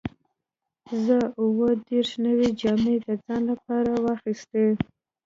[1.03, 4.65] زه اووه دیرش نوې جامې د ځان لپاره واخیستې.